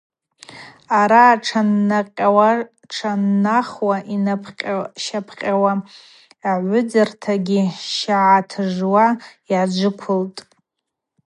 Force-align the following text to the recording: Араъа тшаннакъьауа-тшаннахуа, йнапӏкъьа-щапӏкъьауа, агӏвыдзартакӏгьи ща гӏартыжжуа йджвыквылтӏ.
Араъа 0.99 1.35
тшаннакъьауа-тшаннахуа, 1.41 3.95
йнапӏкъьа-щапӏкъьауа, 4.13 5.71
агӏвыдзартакӏгьи 6.49 7.61
ща 7.91 8.15
гӏартыжжуа 8.25 9.05
йджвыквылтӏ. 9.55 10.39